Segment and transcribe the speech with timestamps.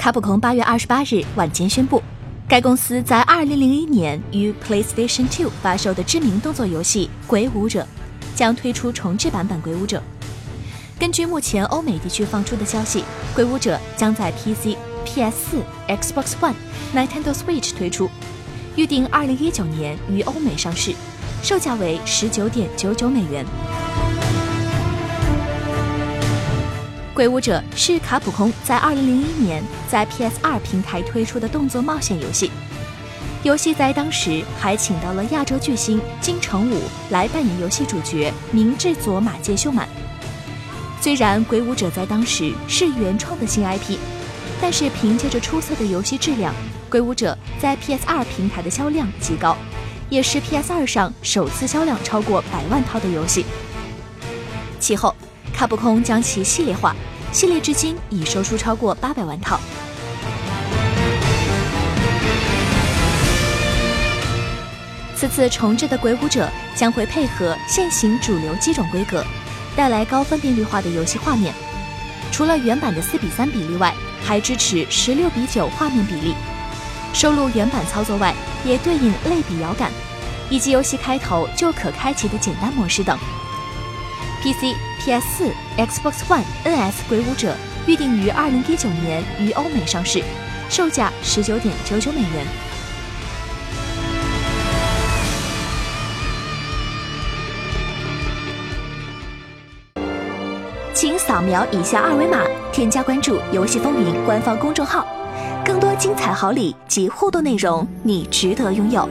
[0.00, 2.02] 卡普空八月二十八日晚间宣布，
[2.48, 7.82] 该公司在二零零一年于 PlayStation 2发售的知名动作游戏《鬼武者》
[8.34, 9.98] 将推出重制版本《鬼武者》。
[10.98, 13.00] 根据目前欧美地区放出的消息，
[13.34, 14.74] 《鬼武者》将在 PC、
[15.04, 16.54] PS4、Xbox One、
[16.94, 18.08] Nintendo Switch 推出，
[18.76, 20.94] 预定二零一九年于欧美上市，
[21.42, 23.44] 售价为十九点九九美元。
[27.20, 32.50] 《鬼武者》是卡普空在二零零一年在 PS2 平台推出的动作冒险游戏，
[33.42, 36.80] 游戏在当时还请到了亚洲巨星金城武
[37.10, 39.86] 来扮演游戏主角明智佐马介秀满。
[41.02, 43.98] 虽然《鬼武者》在当时是原创的新 IP，
[44.58, 46.54] 但是凭借着出色的游戏质量，
[46.88, 49.54] 《鬼武者》在 PS2 平台的销量极高，
[50.08, 53.44] 也是 PS2 上首次销量超过百万套的游戏。
[54.78, 55.14] 其后，
[55.52, 56.96] 卡普空将其系列化，
[57.32, 59.58] 系列至今已售出超过八百万套。
[65.14, 66.46] 此次重置的《鬼武者》
[66.78, 69.24] 将会配合现行主流机种规格。
[69.76, 71.54] 带来高分辨率化的游戏画面，
[72.32, 76.34] 除了原版的四比三比例外，还支持十六比九画面比例。
[77.12, 79.90] 收录原版操作外，也对应类比摇杆，
[80.50, 83.16] 以及游戏开头就可开启的简单模式等。
[84.42, 87.52] PC、PS4、Xbox One、NS《鬼武者》
[87.86, 90.22] 预定于二零一九年于欧美上市，
[90.70, 92.46] 售价十九点九九美元。
[100.94, 105.06] 请扫描以下二维码，添加关注“游戏风云”官方公众号，
[105.62, 109.06] 更多精彩好礼及互动内容，你值得拥有。